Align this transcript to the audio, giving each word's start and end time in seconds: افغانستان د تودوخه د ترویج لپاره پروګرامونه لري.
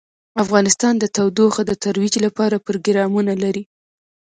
افغانستان 0.43 0.93
د 0.99 1.05
تودوخه 1.15 1.61
د 1.65 1.71
ترویج 1.83 2.15
لپاره 2.25 2.63
پروګرامونه 2.67 3.33
لري. 3.43 3.63